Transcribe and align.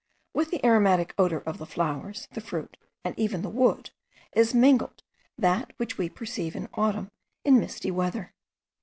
With 0.33 0.49
the 0.49 0.65
aromatic 0.65 1.13
odour 1.19 1.43
of 1.45 1.59
the 1.59 1.65
flowers, 1.67 2.27
the 2.31 2.41
fruit, 2.41 2.75
and 3.03 3.13
even 3.19 3.43
the 3.43 3.51
wood, 3.51 3.91
is 4.33 4.51
mingled 4.51 5.03
that 5.37 5.73
which 5.77 5.99
we 5.99 6.09
perceive 6.09 6.55
in 6.55 6.69
autumn 6.73 7.11
in 7.45 7.59
misty 7.59 7.91
weather. 7.91 8.33